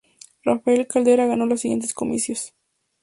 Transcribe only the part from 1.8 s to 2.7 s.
comicios.